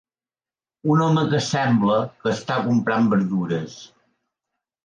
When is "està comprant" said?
2.39-3.13